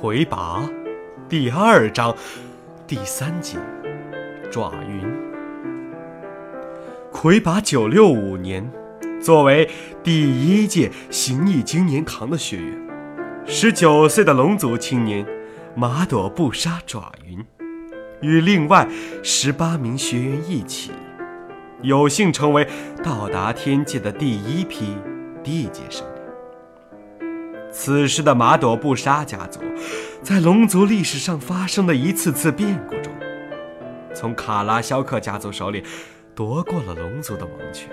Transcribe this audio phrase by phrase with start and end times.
[0.00, 0.62] 魁拔
[1.28, 2.14] 第二章
[2.86, 3.58] 第三节
[4.48, 5.04] 爪云。
[7.10, 8.70] 魁拔九六五年，
[9.20, 9.68] 作为
[10.04, 12.88] 第一届形意经年堂的学员，
[13.44, 15.26] 十九岁的龙族青年
[15.74, 17.44] 马朵布沙爪云，
[18.20, 18.88] 与另外
[19.24, 20.92] 十八名学员一起，
[21.82, 22.64] 有幸成为
[23.02, 24.96] 到达天界的第一批
[25.42, 26.06] 地界生。
[27.88, 29.60] 此时的马朵布沙家族，
[30.22, 33.10] 在龙族历史上发生的一次次变故中，
[34.12, 35.82] 从卡拉肖克家族手里
[36.34, 37.88] 夺过了龙族的王权。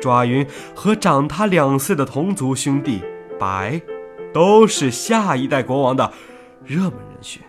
[0.00, 3.00] 爪云和长他两岁的同族兄弟
[3.38, 3.80] 白，
[4.32, 6.12] 都是下一代国王的
[6.64, 7.40] 热门人选，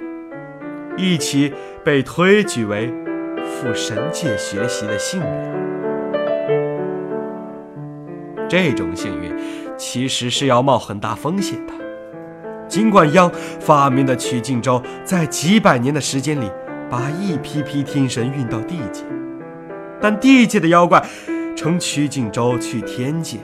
[0.95, 1.51] 一起
[1.83, 2.93] 被推举为
[3.43, 5.27] 赴神界学习的幸运。
[8.47, 9.35] 这种幸运，
[9.77, 11.73] 其实是要冒很大风险的。
[12.67, 16.51] 尽管央发明的曲靖州在几百年的时间里，
[16.89, 19.03] 把一批批天神运到地界，
[20.01, 21.05] 但地界的妖怪
[21.55, 23.37] 乘曲靖州去天界，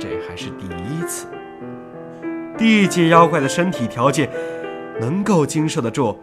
[0.00, 1.26] 这还是第一次。
[2.56, 4.30] 地界妖怪的身体条件，
[5.00, 6.18] 能够经受得住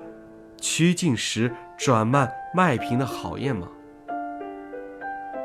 [0.59, 3.67] 曲靖石转慢麦平的考验吗？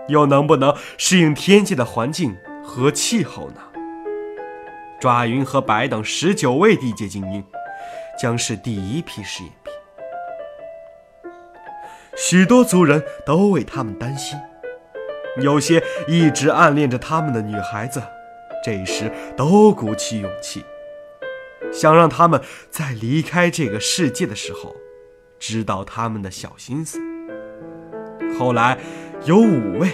[0.08, 2.34] 又能不能适应天界的环境？
[2.66, 3.60] 和气候呢？
[5.04, 7.44] 爪云和白等十九位地界精英，
[8.18, 9.72] 将是第一批试验品。
[12.16, 14.38] 许多族人都为他们担心，
[15.42, 18.02] 有些一直暗恋着他们的女孩子，
[18.64, 20.64] 这时都鼓起勇气，
[21.70, 24.74] 想让他们在离开这个世界的时候，
[25.38, 26.98] 知道他们的小心思。
[28.38, 28.78] 后来，
[29.26, 29.90] 有五位。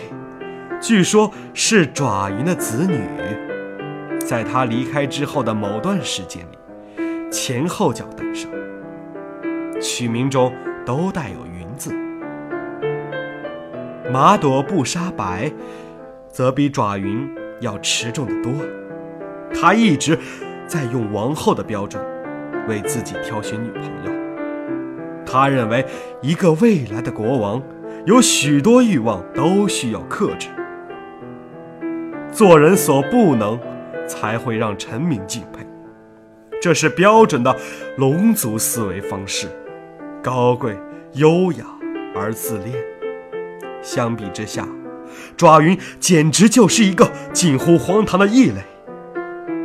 [0.81, 3.03] 据说，是爪云的子女，
[4.21, 8.49] 在他离开之后的某段时间里，前后脚诞生，
[9.81, 10.53] 取名中
[10.87, 11.93] 都带有“云”字。
[14.13, 15.51] 马朵布沙白，
[16.29, 17.29] 则比爪云
[17.61, 18.53] 要持重得多。
[19.53, 20.17] 他一直
[20.67, 22.01] 在用王后的标准
[22.69, 24.13] 为自己挑选女朋友。
[25.27, 25.85] 他认为，
[26.23, 27.61] 一个未来的国王
[28.05, 30.49] 有许多欲望都需要克制。
[32.33, 33.59] 做人所不能，
[34.11, 35.65] 才会让臣民敬佩。
[36.61, 37.57] 这是标准的
[37.97, 39.47] 龙族思维方式，
[40.21, 40.77] 高贵、
[41.13, 41.65] 优雅
[42.15, 42.75] 而自恋。
[43.81, 44.67] 相比之下，
[45.37, 48.57] 爪云简直就是一个近乎荒唐的异类。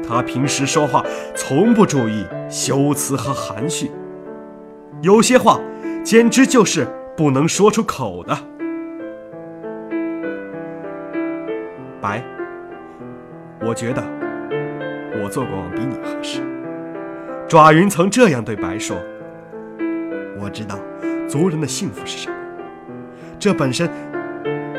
[0.08, 3.90] 他平时说话从不注意修辞和含蓄，
[5.02, 5.60] 有些话
[6.04, 8.38] 简直就是不能说出口的。
[12.00, 12.24] 白。
[13.66, 14.04] 我觉得
[15.24, 16.42] 我做国王比你合适。
[17.48, 18.98] 爪云曾这样对白说
[20.42, 20.80] ：“我知道
[21.28, 22.36] 族人的幸福是什么，
[23.40, 23.90] 这本身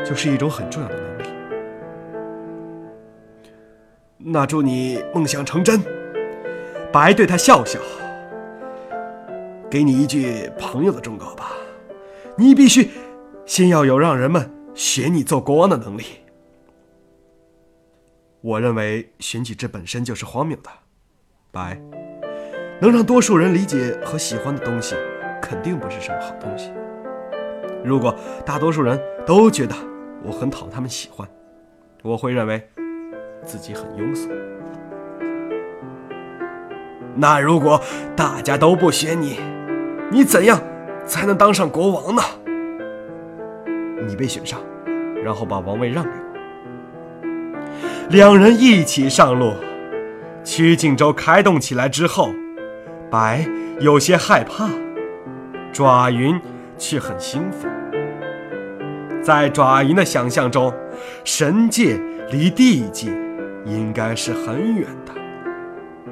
[0.05, 1.23] 就是一种很重要的能力。
[4.17, 5.81] 那祝你梦想成真。”
[6.89, 7.79] 白对他笑笑，
[9.69, 11.51] 给你一句朋友的忠告吧：
[12.37, 12.89] 你必须
[13.45, 16.03] 先要有让人们选你做国王的能力。
[18.47, 20.69] 我认为选举制本身就是荒谬的。
[21.51, 21.77] 白，
[22.79, 24.95] 能让多数人理解和喜欢的东西，
[25.41, 26.71] 肯定不是什么好东西。
[27.83, 28.15] 如果
[28.45, 29.75] 大多数人都觉得
[30.23, 31.27] 我很讨他们喜欢，
[32.01, 32.65] 我会认为
[33.43, 34.29] 自己很庸俗。
[37.17, 37.81] 那如果
[38.15, 39.41] 大家都不选你，
[40.09, 40.57] 你怎样
[41.05, 42.21] 才能当上国王呢？
[44.07, 44.61] 你被选上，
[45.21, 46.26] 然后把王位让给我。
[48.09, 49.53] 两人一起上路，
[50.41, 52.33] 曲靖州开动起来之后，
[53.11, 53.45] 白
[53.81, 54.69] 有些害怕，
[55.73, 56.39] 爪云
[56.77, 57.69] 却很兴奋。
[59.21, 60.73] 在爪云的想象中，
[61.25, 61.99] 神界
[62.31, 63.07] 离地界
[63.65, 65.11] 应该是很远的，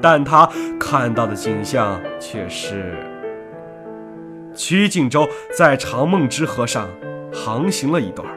[0.02, 2.94] 但他看到的景象却是
[4.54, 5.26] 曲靖州
[5.58, 6.90] 在长梦之河上
[7.32, 8.28] 航行了一段，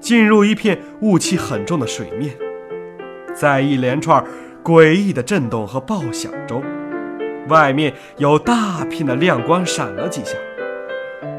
[0.00, 2.34] 进入一片雾气很重的水面。
[3.34, 4.24] 在一连串
[4.62, 6.62] 诡异的震动和爆响中，
[7.48, 10.36] 外面有大片的亮光闪了几下，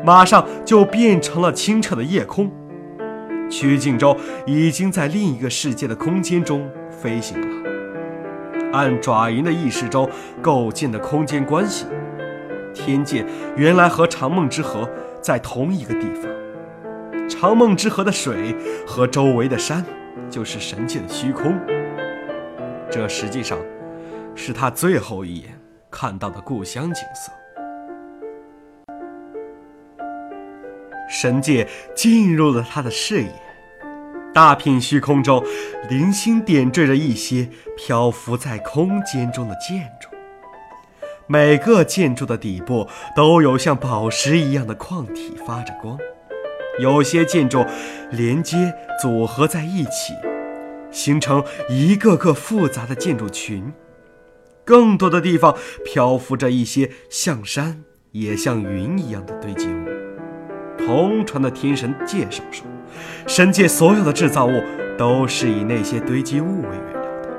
[0.03, 2.51] 马上就变成了清澈的夜空。
[3.49, 4.15] 曲靖州
[4.45, 7.69] 已经在另一个世界的空间中飞行了。
[8.71, 10.09] 按爪银的意识中
[10.41, 11.85] 构建的空间关系，
[12.73, 13.25] 天界
[13.57, 14.89] 原来和长梦之河
[15.21, 16.31] 在同一个地方。
[17.27, 18.55] 长梦之河的水
[18.87, 19.85] 和周围的山，
[20.29, 21.59] 就是神界的虚空。
[22.91, 23.57] 这实际上
[24.35, 25.57] 是他最后一眼
[25.89, 27.31] 看到的故乡景色。
[31.09, 33.31] 神界进入了他的视野，
[34.33, 35.41] 大片虚空中
[35.89, 37.47] 零星点缀着一些
[37.77, 40.09] 漂浮在空间中的建筑，
[41.27, 45.97] 每个建筑的底部都有像宝石一样的矿体发着光，
[46.79, 47.65] 有些建筑
[48.09, 50.13] 连接组合在一起，
[50.91, 53.71] 形成一个个复杂的建筑群。
[54.63, 59.85] 更多的地方漂浮着一些像山也像云一样的堆积物。
[60.77, 62.65] 同传的天神介绍说，
[63.27, 64.61] 神界所有的制造物
[64.97, 67.29] 都是以那些堆积物为原料的。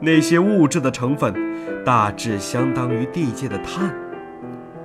[0.00, 1.34] 那些物质的成分
[1.84, 3.94] 大致相当于地界的碳。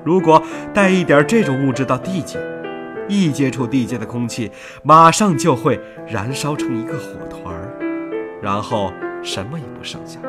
[0.04, 2.40] 如果带一点这种物质到地界，
[3.08, 4.52] 一接触地界的空气，
[4.84, 7.61] 马上就会燃烧成一个火团儿，
[8.42, 8.92] 然后
[9.22, 10.20] 什么也不剩下。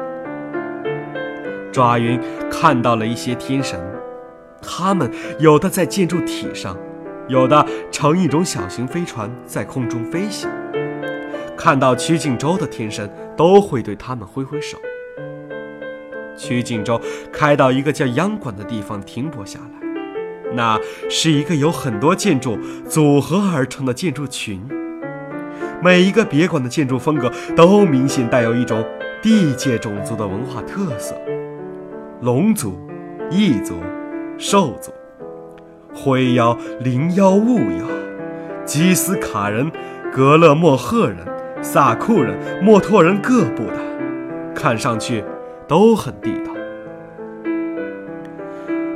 [1.72, 2.20] 抓云
[2.50, 3.80] 看到了一些天神，
[4.60, 6.76] 他们有的在建筑体上。
[7.28, 10.50] 有的乘一种小型飞船在空中飞行，
[11.56, 14.76] 看到曲靖州的天神都会对他们挥挥手。
[16.36, 17.00] 曲靖州
[17.32, 22.58] 开到一个叫央馆的地方停泊下来，那是一个由很多建筑
[22.88, 24.60] 组合而成的建筑群，
[25.82, 28.86] 每一个别馆的建筑风格都明显带有一种
[29.20, 31.20] 地界种族的文化特色：
[32.20, 32.78] 龙族、
[33.28, 33.74] 异族、
[34.38, 34.92] 兽族。
[35.92, 37.86] 灰妖、灵妖、雾妖、
[38.64, 39.72] 基斯卡人、
[40.12, 41.18] 格勒莫赫人、
[41.60, 43.74] 萨库人、莫托人各部的，
[44.54, 45.24] 看上去
[45.66, 46.52] 都很地道。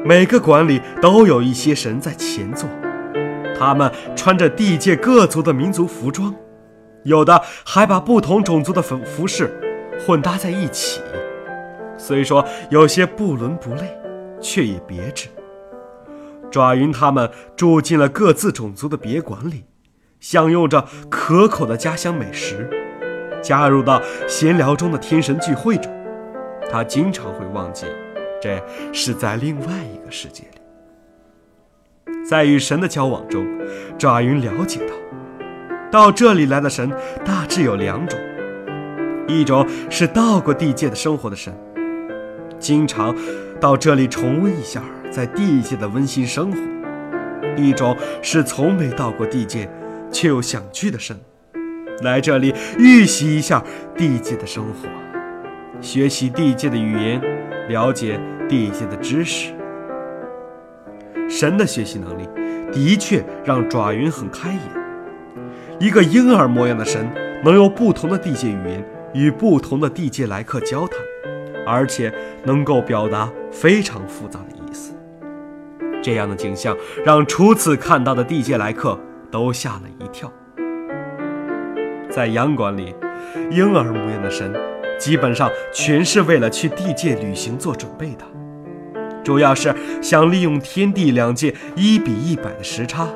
[0.05, 2.69] 每个馆里都有一些神在前座，
[3.59, 6.35] 他们穿着地界各族的民族服装，
[7.07, 9.51] 有的还把不同种族的服服饰
[10.05, 11.01] 混搭在一起。
[11.97, 13.99] 虽说有些不伦不类，
[14.41, 15.29] 却也别致。
[16.51, 19.65] 爪云他们住进了各自种族的别馆里，
[20.21, 22.69] 享用着可口的家乡美食。
[23.43, 25.93] 加入到闲聊中的天神聚会中，
[26.71, 27.87] 他经常会忘记，
[28.43, 28.61] 这
[28.93, 30.59] 是在另外一个世界里。
[32.29, 33.47] 在与神的交往中，
[33.97, 34.95] 爪云了解到，
[35.91, 36.91] 到这里来的神
[37.25, 38.19] 大致有两种：
[39.27, 41.53] 一种是到过地界的生活的神，
[42.59, 43.15] 经常
[43.61, 44.83] 到这里重温一下。
[45.09, 46.59] 在地界的温馨生活，
[47.57, 49.67] 一种是从没到过地界，
[50.11, 51.17] 却又想去的神，
[52.03, 53.63] 来这里预习一下
[53.97, 54.89] 地界的生活，
[55.81, 57.23] 学习地界的语言，
[57.69, 59.55] 了解地界的知识。
[61.31, 62.29] 神的学习能力
[62.71, 64.86] 的确让爪云很开眼。
[65.79, 67.07] 一个婴儿模样的神，
[67.45, 68.83] 能用不同的地界语言
[69.13, 70.99] 与不同的地界来客交谈，
[71.67, 72.11] 而且
[72.45, 74.95] 能够表达非常复杂的意思。
[76.03, 76.75] 这样的景象
[77.05, 78.99] 让初次看到的地界来客
[79.31, 80.33] 都吓了一跳。
[82.09, 82.95] 在洋馆里，
[83.51, 84.55] 婴儿模样的神
[84.99, 88.25] 基本上全是为了去地界旅行做准备的，
[89.23, 93.07] 主要是想利用天地两界一比一百的时差，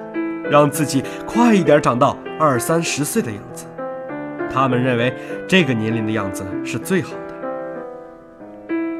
[0.50, 3.66] 让自己快一点长到二三十岁的样子。
[4.52, 5.14] 他们认为
[5.48, 7.18] 这个年龄的样子是最好的。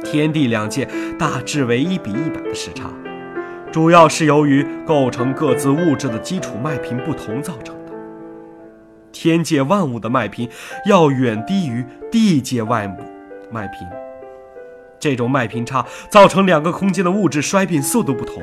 [0.02, 0.88] 天地两界
[1.19, 2.88] 大致为一比一百的时差。
[3.73, 7.92] 主要是由于构成各自物质的基础脉频不同造成的。
[9.12, 10.49] 天界万物的脉频
[10.87, 13.00] 要远低于地界万物
[13.49, 13.87] 脉频，
[14.99, 18.42] 这种脉频差造成两个空间的物质衰变速度不同。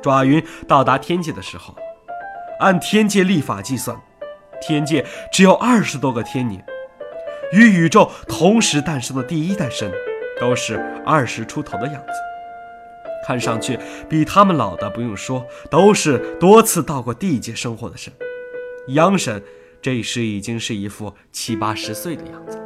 [0.00, 1.74] 爪云到达天界的时候，
[2.62, 4.00] 按天界历法计算，
[4.60, 6.64] 天界只有二十多个天年，
[7.52, 9.92] 与宇宙同时诞生的第一代神
[10.40, 12.12] 都是二十出头的样子。
[13.26, 13.76] 看上去
[14.08, 18.12] 比他们老的不用说，都是多次到过地界生活的神。
[18.88, 19.42] 央神
[19.80, 22.60] 这时已经是一副七八十岁的样子。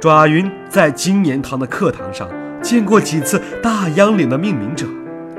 [0.00, 2.30] 爪云在金年堂的课堂上
[2.62, 4.86] 见过几次大央岭的命名者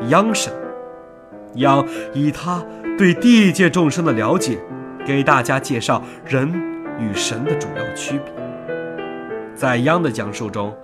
[0.09, 0.53] 央神，
[1.57, 2.63] 央以他
[2.97, 4.57] 对地界众生的了解，
[5.05, 6.51] 给大家介绍人
[6.99, 8.33] 与神的主要区别。
[9.53, 10.75] 在央的讲述中。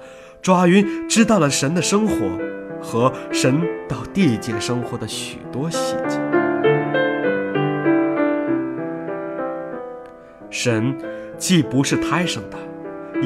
[0.41, 2.37] 爪云知道了神的生活
[2.81, 6.19] 和神到地界生活的许多细节。
[10.49, 10.93] 神
[11.37, 12.57] 既不是胎生的，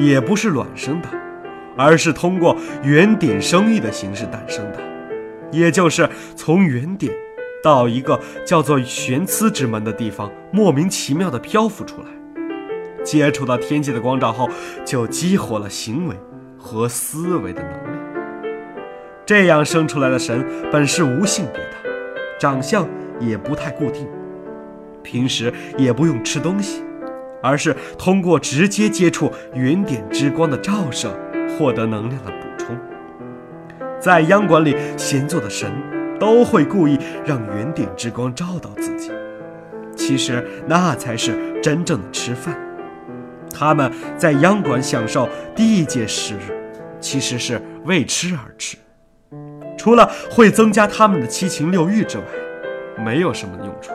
[0.00, 1.08] 也不是卵生的，
[1.76, 4.78] 而是通过原点生育的形式诞生的，
[5.50, 7.12] 也就是从原点
[7.62, 12.06] 到一个叫做玄疵之门的地方，莫名其妙地漂浮出来，
[13.04, 14.48] 接触到天界的光照后，
[14.84, 16.16] 就激活了行为。
[16.60, 17.98] 和思维的能力。
[19.24, 21.70] 这样生出来的神本是无性别的，
[22.36, 22.86] 长相
[23.20, 24.08] 也不太固定，
[25.00, 26.82] 平时也不用吃东西，
[27.40, 31.16] 而是通过直接接触云点之光的照射，
[31.56, 32.76] 获得能量的补充。
[34.00, 35.72] 在央馆里闲坐的神，
[36.18, 39.10] 都会故意让圆点之光照到自己，
[39.96, 42.58] 其实那才是真正的吃饭。
[43.52, 46.34] 他们在央馆享受地界食，
[47.00, 48.76] 其实是为吃而吃。
[49.76, 52.24] 除了会增加他们的七情六欲之外，
[53.04, 53.92] 没有什么用处。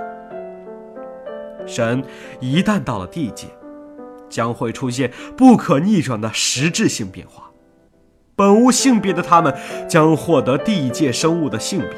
[1.65, 2.03] 神
[2.39, 3.47] 一旦到了地界，
[4.29, 7.51] 将会出现不可逆转的实质性变化。
[8.35, 9.53] 本无性别的他们
[9.87, 11.89] 将获得地界生物的性别，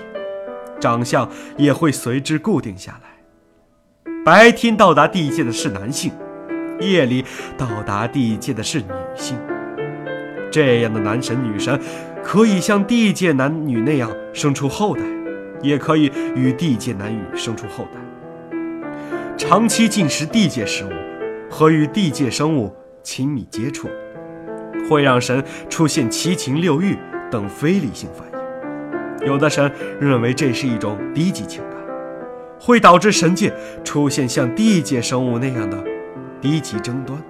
[0.79, 4.13] 长相也会随之固定下来。
[4.23, 6.11] 白天到达地界的是男性，
[6.79, 7.23] 夜里
[7.57, 9.37] 到达地界的是女性。
[10.51, 11.79] 这样的男神女神。
[12.27, 15.03] 可以像地界男女那样生出后代，
[15.61, 18.57] 也可以与地界男女生出后代。
[19.37, 20.89] 长期进食地界食物
[21.51, 23.87] 和与地界生物亲密接触，
[24.89, 26.97] 会让神出现七情六欲
[27.29, 28.34] 等非理性反应。
[29.25, 31.79] 有的神认为这是一种低级情感，
[32.59, 33.51] 会导致神界
[33.83, 35.83] 出现像地界生物那样的
[36.39, 37.21] 低级争端。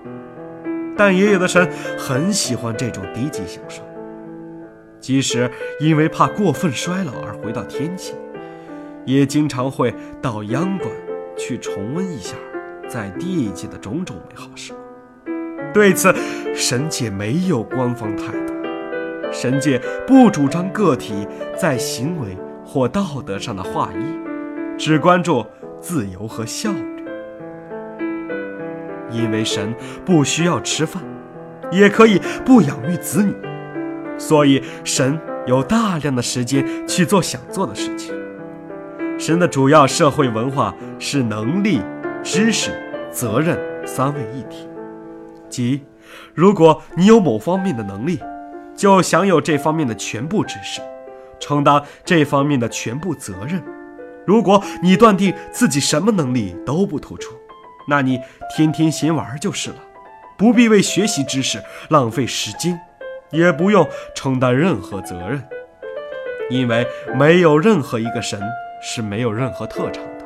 [0.98, 3.82] 但也有的神很喜欢这种低级享受。
[5.00, 5.50] 即使
[5.80, 8.14] 因为怕过分衰老而回到天界，
[9.06, 10.90] 也经常会到央馆
[11.38, 12.36] 去重温一下
[12.90, 15.74] 在地界的种种美好时光。
[15.74, 16.12] 对此，
[16.56, 18.54] 神界没有官方态度，
[19.36, 19.78] 神界
[20.08, 21.28] 不主张个体
[21.58, 25.46] 在行为或道德上的划一，只关注
[25.82, 27.06] 自由和效率。
[29.12, 29.76] 因为神
[30.06, 31.04] 不需要吃饭，
[31.70, 33.36] 也可以不养育子女。
[34.18, 38.16] 所以，神有大量的时间去做想做的事情。
[39.20, 41.82] 神的主要社会文化是能力、
[42.24, 42.72] 知识、
[43.12, 44.66] 责任三位一体。
[45.50, 45.84] 即，
[46.34, 48.18] 如果你有某方面的能力，
[48.76, 50.82] 就享有这方面的全部知识，
[51.40, 53.64] 承担这方面的全部责任。
[54.26, 57.36] 如果你断定自己什么能力都不突出，
[57.88, 58.20] 那你
[58.56, 59.78] 天天闲玩就是了，
[60.38, 62.80] 不必为学习知识浪费时间。
[63.32, 65.44] 也不用承担任何责任，
[66.50, 68.40] 因为没有任何一个神
[68.82, 70.26] 是没有任何特长的，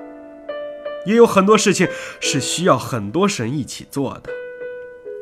[1.06, 1.88] 也有很多事情
[2.20, 4.29] 是需要很多神一起做的，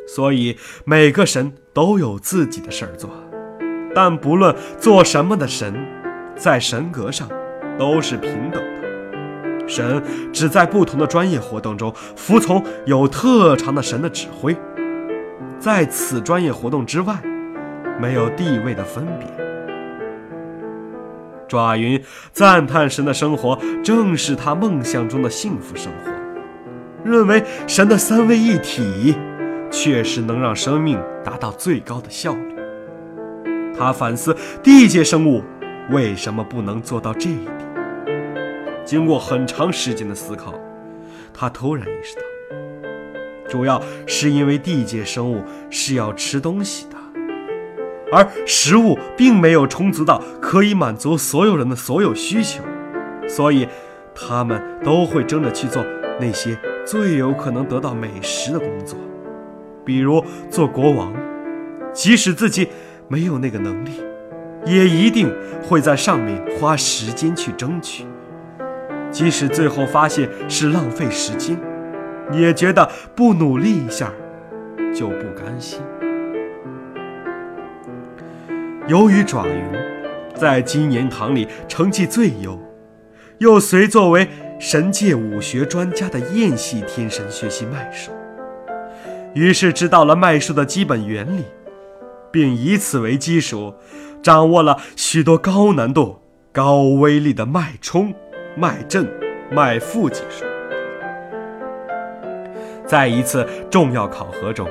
[0.07, 3.09] 所以每个神都有自己的事儿做。
[3.93, 5.75] 但不论做什么的神，
[6.35, 7.29] 在神格上
[7.77, 14.55] 都是平等的，神只在不同的专业活动中服从有特长的神的指挥，
[15.59, 17.15] 在此专业活动之外。
[17.99, 19.27] 没有地位的分别。
[21.47, 21.99] 爪云
[22.31, 26.11] 赞叹神的生活正是他梦想中的幸福生活，
[27.03, 29.15] 认为神的三位一体
[29.71, 32.55] 确实能让生命达到最高的效率。
[33.77, 35.43] 他反思地界生物
[35.91, 37.57] 为什么不能做到这一点。
[38.83, 40.53] 经过很长时间的思考，
[41.33, 42.21] 他突然意识到，
[43.49, 46.95] 主要是因为地界生物是要吃东西的。
[48.09, 52.63] 而食物并没有充足到可以满足所有人的所有需求，
[53.27, 53.67] 所以
[54.15, 55.85] 他们都会争着去做
[56.17, 58.97] 那些最有可能得到美食的工作，
[59.87, 61.13] 比如做国王。
[61.93, 62.67] 即使自己
[63.07, 64.03] 没有那个能力，
[64.65, 68.05] 也一定会在上面花时间去争取。
[69.09, 71.57] 即使最后发现是浪费时间，
[72.31, 74.11] 也觉得不努力一下
[74.93, 75.81] 就不甘心。
[78.87, 79.63] 由于爪云
[80.35, 82.59] 在金岩堂里成绩最优，
[83.39, 84.27] 又随作为
[84.59, 88.11] 神界武学专家的燕系天神学习脉术，
[89.33, 91.43] 于是知道了脉术的基本原理，
[92.31, 93.73] 并以此为基础，
[94.21, 96.19] 掌握了许多高难度、
[96.51, 98.13] 高威力的脉冲、
[98.55, 99.07] 脉震、
[99.51, 100.43] 脉复技术。
[102.85, 104.67] 在一次重要考核中。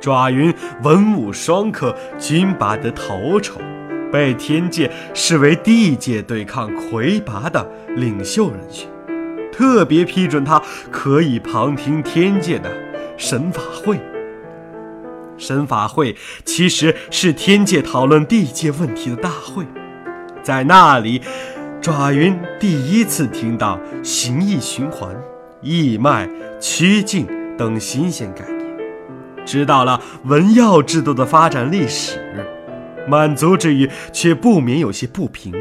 [0.00, 3.58] 爪云文武双科均拔得头筹，
[4.12, 8.86] 被天界视为地界对抗魁拔的领袖人选，
[9.50, 12.70] 特别批准他可以旁听天界的
[13.16, 13.98] 神法会。
[15.36, 19.64] 神法会其实是天界讨论地界问题的大会，
[20.42, 21.20] 在那里，
[21.80, 25.14] 爪云第一次听到形意循环、
[25.60, 26.30] 义脉、
[26.60, 27.26] 曲径
[27.58, 28.64] 等新鲜概念。
[29.44, 32.18] 知道了文药制度的发展历史，
[33.08, 35.52] 满足之余却不免有些不平。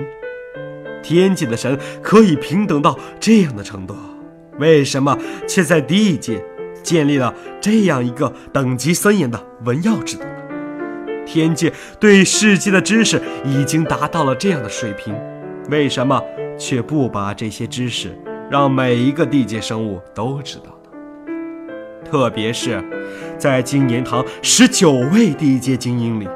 [1.01, 3.95] 天界的神可以平等到这样的程度，
[4.59, 5.17] 为什么
[5.47, 6.41] 却在地界
[6.83, 10.23] 建立了这样一个等级森严的文耀制度？
[11.25, 11.71] 天界
[12.01, 15.15] 对世界的知识已经达到了这样的水平，
[15.69, 16.21] 为什么
[16.59, 18.13] 却不把这些知识
[18.51, 21.31] 让每一个地界生物都知道呢？
[22.03, 22.83] 特别是，
[23.37, 26.27] 在金年堂十九位地界精英里，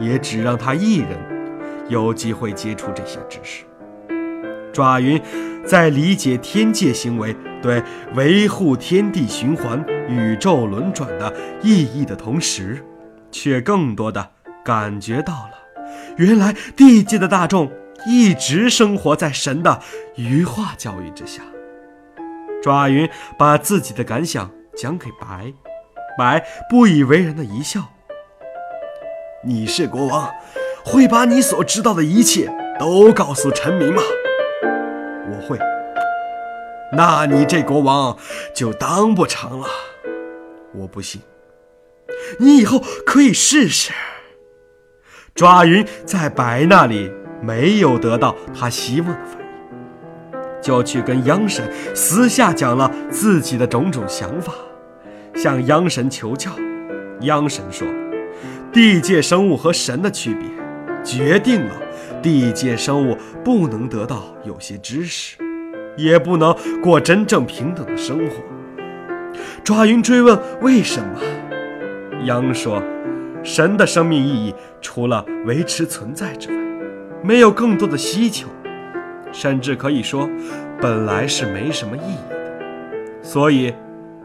[0.00, 1.10] 也只让他一人
[1.88, 3.64] 有机会接触这些知识。
[4.72, 5.20] 爪云
[5.64, 7.82] 在理解天界行为对
[8.14, 12.80] 维护天地循环、宇宙轮转的意义的同时，
[13.32, 14.30] 却更多的
[14.64, 15.58] 感觉到了，
[16.16, 17.68] 原来地界的大众
[18.06, 19.80] 一直生活在神的
[20.14, 21.42] 羽化教育之下。
[22.62, 25.52] 爪云把自己的感想讲给白，
[26.16, 27.80] 白不以为然的一笑
[29.42, 30.32] ：“你是国王，
[30.84, 34.00] 会把你所知道的一切都告诉臣民吗？”
[35.28, 35.58] 我会，
[36.92, 38.16] 那你这国王
[38.54, 39.68] 就当不成了。
[40.72, 41.20] 我不信，
[42.38, 43.92] 你以后可以试试。
[45.34, 47.10] 爪云在白那里
[47.42, 54.52] 没有得到他希望的反应，就去跟央神私下讲了自己的种种想法，
[55.34, 56.50] 向央神求教。
[57.22, 57.86] 央神说，
[58.72, 60.48] 地界生物和神的区别，
[61.02, 61.74] 决定了。
[62.22, 65.36] 地界生物不能得到有些知识，
[65.96, 68.42] 也不能过真正平等的生活。
[69.64, 71.20] 爪云追问为什么，
[72.24, 72.82] 羊说
[73.42, 76.56] ：“神的生命意义除了维持存在之外，
[77.22, 78.48] 没有更多的需求，
[79.32, 80.28] 甚至可以说，
[80.80, 82.36] 本来是没什么意义的，
[83.22, 83.74] 所以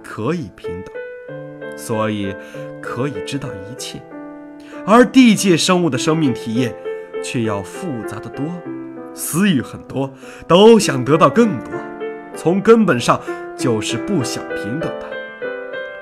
[0.04, 2.36] 可以平等，所以
[2.82, 4.00] 可以知道一切。
[4.86, 6.74] 而地界生物的生命体验。”
[7.24, 8.44] 却要复杂的多，
[9.14, 10.14] 私欲很多，
[10.48, 11.74] 都想得到更多，
[12.36, 13.20] 从根本上
[13.58, 15.10] 就是不想平等的。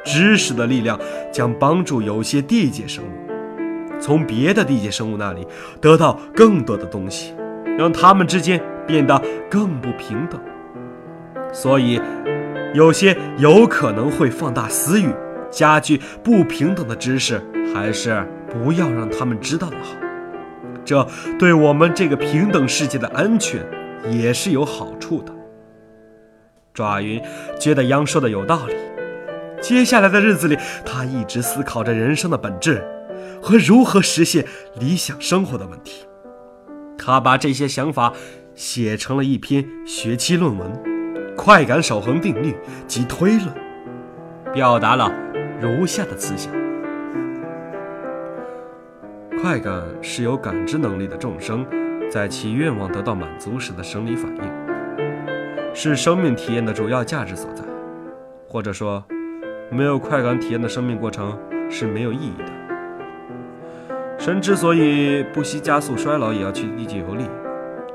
[0.05, 0.99] 知识的力量
[1.31, 5.45] 将帮助有些地界生物，从别的地界生物那里
[5.81, 7.33] 得到更多的东西，
[7.77, 10.39] 让他们之间变得更不平等。
[11.51, 11.99] 所以，
[12.73, 15.09] 有些有可能会放大私欲、
[15.51, 17.41] 加剧不平等的知识，
[17.73, 20.08] 还是不要让他们知道的好。
[20.89, 23.63] 这对我们这个平等世界的安全
[24.09, 25.31] 也是有好处的。
[26.73, 27.21] 爪云
[27.59, 28.73] 觉得央说的有道理。
[29.61, 32.83] 接下来的日子里，他一直思考着人生的本质
[33.39, 34.43] 和如何实现
[34.79, 36.07] 理想生活的问题。
[36.97, 38.11] 他把这些想法
[38.55, 40.71] 写成了一篇学期论文
[41.35, 42.55] 《快感守恒定律
[42.87, 43.43] 及推论》，
[44.51, 45.13] 表达了
[45.61, 46.51] 如下的思想。
[49.41, 51.65] 快感是有感知能力的众生
[52.11, 54.43] 在其愿望得到满足时的生理反应，
[55.73, 57.63] 是生命体验的主要价值所在。
[58.49, 59.01] 或者说，
[59.71, 62.51] 没有快感体验的生命过程是没有意义的。
[64.17, 67.23] 神之所以不惜加速衰老也要去地级游历，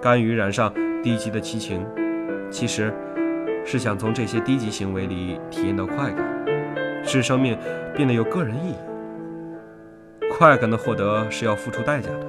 [0.00, 1.84] 甘于染上低级的七情，
[2.48, 2.90] 其实
[3.66, 6.46] 是想从这些低级行为里体验到快感，
[7.04, 7.58] 使生命
[7.94, 8.93] 变得有个人意义。
[10.36, 12.26] 快感的获得是要付出代价的，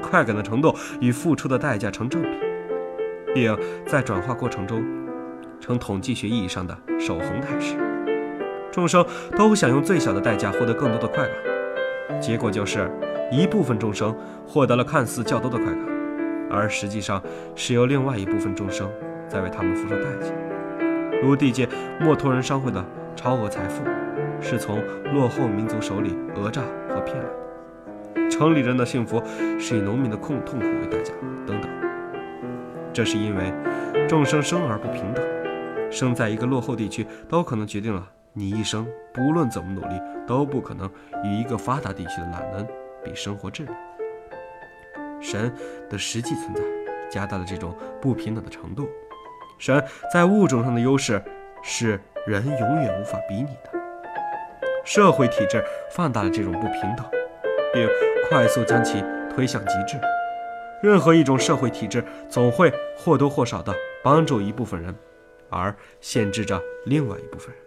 [0.00, 2.28] 快感的程度与付出的代价成正比，
[3.34, 3.54] 并
[3.86, 4.82] 在转化过程中
[5.60, 7.76] 呈统计学意义上的守恒态势。
[8.72, 9.04] 众生
[9.36, 12.90] 都想用最小的代价获得更多的快感，结果就是
[13.30, 15.86] 一部分众生获得了看似较多的快感，
[16.50, 17.22] 而实际上
[17.54, 18.90] 是由另外一部分众生
[19.28, 20.32] 在为他们付出代价。
[21.22, 21.68] 如地界
[22.00, 22.82] 墨脱人商会的
[23.14, 23.82] 超额财富。
[24.44, 24.78] 是从
[25.14, 28.30] 落后民族手里讹诈和骗来的。
[28.30, 29.22] 城里人的幸福
[29.58, 31.14] 是以农民的痛痛苦为代价，
[31.46, 31.70] 等等。
[32.92, 33.50] 这是因为
[34.06, 35.24] 众生生而不平等，
[35.90, 40.90] 生在一个落后地区都可能决定了你一生不论怎么努力都不可能
[41.24, 42.66] 与一个发达地区的懒人
[43.02, 43.74] 比生活质量。
[45.22, 45.50] 神
[45.88, 46.60] 的实际存在
[47.10, 48.86] 加大了这种不平等的程度。
[49.58, 51.22] 神在物种上的优势
[51.62, 53.83] 是人永远无法比拟的。
[54.84, 57.04] 社会体制放大了这种不平等，
[57.72, 57.88] 并
[58.28, 59.02] 快速将其
[59.34, 59.98] 推向极致。
[60.82, 64.94] 任何一种社会体制总会或多或少地帮助一部分人，
[65.48, 67.64] 而限制着另外一部分人。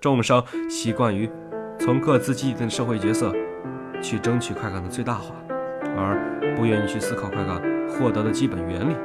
[0.00, 1.30] 众生习惯于
[1.78, 3.32] 从各自既定的社会角色
[4.02, 5.34] 去争取快感的最大化，
[5.96, 8.96] 而不愿意去思考快感获得的基本原理，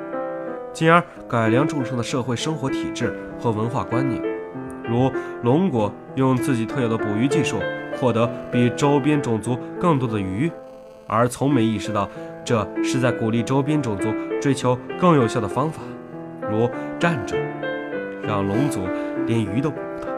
[0.73, 4.28] 进而改良众生的社会生活体制和文化观念。
[4.89, 5.11] 如
[5.43, 7.59] 龙国用自己特有的捕鱼技术，
[7.99, 10.51] 获得比周边种族更多的鱼，
[11.05, 12.09] 而从没意识到
[12.43, 15.81] 这是在鼓励周边种族追求更有效的方法，
[16.49, 17.37] 如战争，
[18.23, 18.81] 让龙族
[19.27, 20.11] 连鱼都捕不到。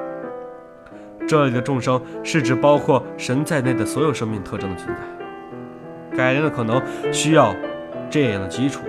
[1.27, 6.17] 这里的众生是指包括神在内的所有生命特征的存在。
[6.17, 6.81] 改良的可能
[7.13, 7.55] 需要
[8.09, 8.81] 这样的基础：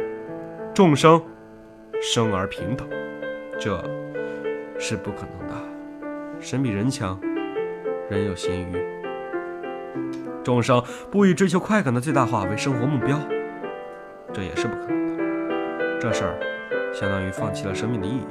[0.74, 1.22] 众生
[2.00, 2.86] 生而平等，
[3.60, 3.80] 这
[4.78, 5.54] 是不可能的。
[6.42, 7.16] 神比人强，
[8.10, 8.76] 人有咸鱼。
[10.42, 13.16] 众生不以追求快感的最大化为生活目标，
[14.32, 15.24] 这也是不可能的。
[16.00, 16.34] 这事儿
[16.92, 18.24] 相当于放弃了生命的意义。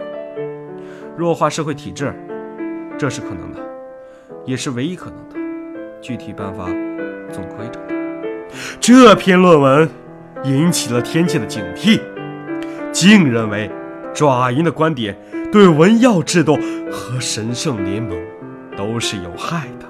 [1.16, 2.14] 弱化社会体制，
[2.98, 3.62] 这是可能的，
[4.46, 5.40] 也是唯一可能的。
[6.02, 6.66] 具体办法
[7.32, 7.96] 总可以找到。
[8.82, 9.90] 这篇论文
[10.44, 12.02] 引起了天界的警惕，
[12.92, 13.72] 竟认为
[14.14, 15.18] 爪银的观点
[15.50, 16.58] 对文耀制度
[17.12, 18.18] 和神圣联盟
[18.78, 19.86] 都是有害的。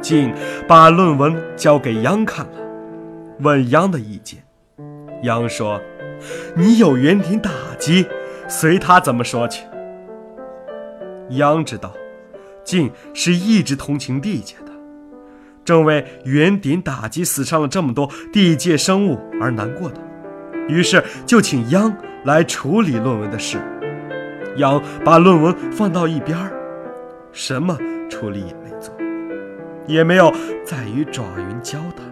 [0.00, 0.34] 竟
[0.66, 2.58] 把论文交给央看了，
[3.38, 4.42] 问央的意见。
[5.22, 5.80] 央说
[6.56, 8.04] ：“你有园丁打击，
[8.48, 9.62] 随他怎么说去。”
[11.30, 11.94] 央知道，
[12.64, 14.72] 晋是一直同情地界的，
[15.64, 20.00] 正为园丁打击死伤了这么多地界生物而难过的，
[20.68, 23.60] 于是就请央来处理论文的事。
[24.56, 26.52] 央把论文放到一边儿，
[27.32, 27.76] 什么
[28.08, 28.94] 处理也没做。
[29.86, 30.32] 也没有
[30.64, 32.06] 再与爪云交谈。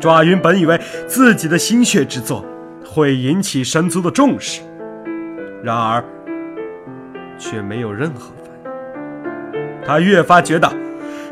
[0.00, 2.44] 爪云本以为自己的心血之作
[2.84, 4.62] 会引起神族的重视，
[5.62, 6.02] 然而
[7.38, 9.60] 却没有任何反应。
[9.84, 10.68] 他越发觉得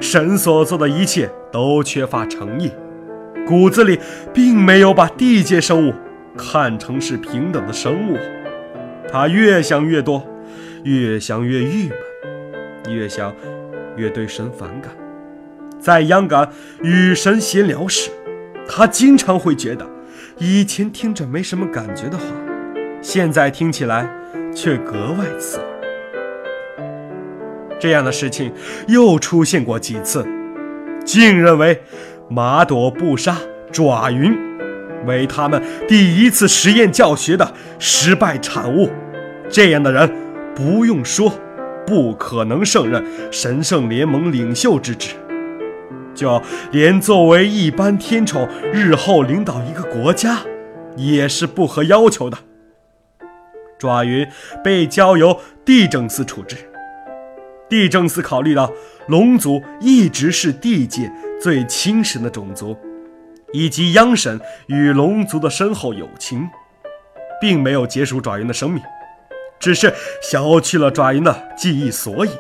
[0.01, 2.71] 神所做的一切都缺乏诚意，
[3.47, 3.99] 骨子里
[4.33, 5.93] 并没有把地界生物
[6.37, 8.17] 看成是平等的生物。
[9.11, 10.27] 他越想越多，
[10.85, 11.89] 越想越郁
[12.85, 13.35] 闷，越想。
[13.97, 14.93] 越对神反感，
[15.81, 16.49] 在央感
[16.85, 18.13] 与神闲聊时，
[18.69, 19.85] 他经常会觉得，
[20.37, 22.25] 以前听着没什么感觉的话，
[23.03, 24.09] 现在听起来
[24.55, 25.67] 却格外刺耳。
[27.81, 28.53] 这样的事情
[28.87, 30.25] 又出现过几次，
[31.05, 31.83] 竟认为
[32.29, 33.37] 马朵布杀
[33.73, 34.33] 爪云
[35.07, 38.91] 为他们第一次实验教学的失败产物。
[39.51, 40.11] 这样的人
[40.55, 41.33] 不用说。
[41.87, 45.15] 不可能胜任神圣联盟领袖之职，
[46.15, 46.39] 就
[46.71, 50.41] 连作为一般天宠日后领导一个国家，
[50.97, 52.37] 也是不合要求的。
[53.79, 54.29] 爪云
[54.63, 56.57] 被交由地政司处置，
[57.71, 58.71] 地政司考虑到
[59.07, 62.77] 龙族一直是地界最亲神的种族，
[63.53, 66.49] 以及央神与龙族的深厚友情，
[67.41, 68.83] 并没有结束爪云的生命。
[69.59, 72.31] 只是消去了爪云的记忆所以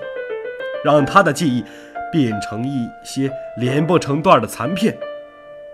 [0.84, 1.64] 让他的记忆
[2.12, 4.96] 变成一些连不成段的残片，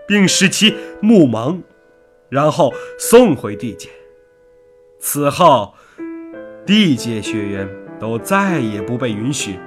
[0.07, 1.61] 并使其目盲，
[2.29, 3.89] 然后送回地界。
[4.99, 5.75] 此后，
[6.65, 7.69] 地界学员
[7.99, 9.59] 都再也不被允许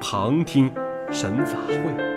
[0.00, 0.72] 旁听
[1.10, 2.15] 神法会。